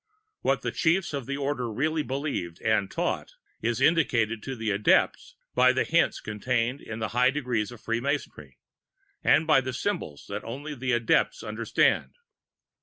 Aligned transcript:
What 0.41 0.63
the 0.63 0.71
Chiefs 0.71 1.13
of 1.13 1.27
the 1.27 1.37
Order 1.37 1.71
really 1.71 2.01
believed 2.01 2.59
and 2.63 2.89
taught, 2.89 3.33
is 3.61 3.79
indicated 3.79 4.41
to 4.41 4.55
the 4.55 4.71
Adepts 4.71 5.35
by 5.53 5.71
the 5.73 5.83
hints 5.83 6.19
contained 6.19 6.81
in 6.81 6.97
the 6.97 7.09
high 7.09 7.29
Degrees 7.29 7.71
of 7.71 7.81
Free 7.81 7.99
Masonry, 7.99 8.57
and 9.23 9.45
by 9.45 9.61
the 9.61 9.73
symbols 9.73 10.25
which 10.27 10.41
only 10.43 10.73
the 10.73 10.93
Adepts 10.93 11.43
understand. 11.43 12.15